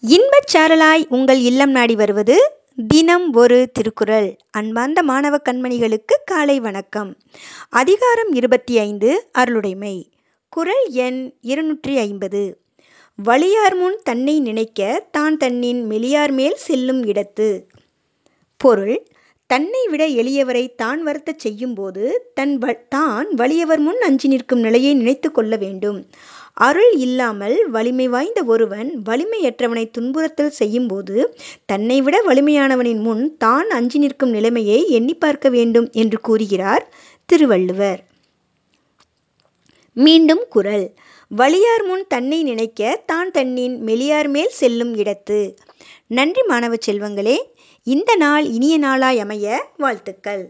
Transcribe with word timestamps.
இன்பச் 0.00 0.56
சாரலாய் 0.56 1.04
உங்கள் 1.08 1.40
இல்லம் 1.40 1.70
நாடி 1.70 1.94
வருவது 1.94 2.52
தினம் 2.88 3.32
ஒரு 3.32 3.70
திருக்குறள். 3.72 4.36
அன்பார்ந்த 4.50 5.02
மாணவ 5.02 5.38
கண்மணிகளுக்கு 5.44 6.14
காலை 6.24 6.60
வணக்கம். 6.60 7.16
அதிகாரம் 7.68 8.32
இருபத்தி 8.32 8.78
ஐந்து 8.78 9.28
அருளுடைமை. 9.32 10.10
குறள் 10.48 10.86
எண் 10.88 11.34
இருநூற்றி 11.40 11.98
ஐம்பது. 11.98 12.60
வலியார் 13.24 13.76
முன் 13.76 14.00
தன்னை 14.04 14.40
நினைக்க 14.40 15.08
தான் 15.10 15.36
தன்னின் 15.36 15.90
மெலியார் 15.90 16.32
மேல் 16.32 16.56
செல்லும் 16.56 17.04
இடத்து. 17.04 17.64
பொருள் 18.56 19.06
தன்னை 19.50 19.80
விட 19.86 20.04
எளியவரை 20.20 20.62
தான் 20.76 21.00
வருத்தச் 21.06 21.38
செய்யும்போது 21.38 22.04
தன் 22.34 22.54
வ 22.58 22.72
தான் 22.88 23.28
வலியவர் 23.36 23.78
முன் 23.78 24.00
அஞ்சி 24.02 24.28
நிற்கும் 24.28 24.60
நிலையை 24.60 24.94
நினைத்து 24.94 25.28
கொள்ள 25.32 25.56
வேண்டும். 25.56 25.98
அருள் 26.58 26.92
இல்லாமல் 26.96 27.56
வலிமை 27.70 28.06
வாய்ந்த 28.08 28.40
ஒருவன் 28.44 28.90
வலிமையற்றவனை 29.08 29.84
துன்புறுத்தல் 29.90 30.56
செய்யும்போது 30.58 31.16
தன்னை 31.66 32.00
விட 32.00 32.18
வலிமையானவனின் 32.22 33.02
முன் 33.02 33.36
தான் 33.36 33.70
அஞ்சி 33.70 33.98
நிற்கும் 33.98 34.30
நிலைமையை 34.30 34.80
எண்ணி 34.90 35.14
பார்க்க 35.14 35.48
வேண்டும் 35.48 35.88
என்று 35.92 36.20
கூறுகிறார் 36.20 36.86
திருவள்ளுவர். 37.28 38.00
மீண்டும் 39.96 40.42
குரல். 40.48 40.86
வலியார் 41.30 41.84
முன் 41.84 42.04
தன்னை 42.08 42.42
நினைக்க 42.42 43.02
தான் 43.06 43.30
தன்னின் 43.30 43.76
மெலியார் 43.82 44.28
மேல் 44.28 44.48
செல்லும் 44.48 44.94
இடத்து. 44.94 45.38
நன்றி 46.08 46.42
மாணவ 46.42 46.74
செல்வங்களே 46.86 47.36
இந்த 47.86 48.16
நாள் 48.16 48.44
இனிய 48.44 48.78
நாளாய் 48.78 49.18
அமைய 49.18 49.66
வாழ்த்துக்கள். 49.76 50.42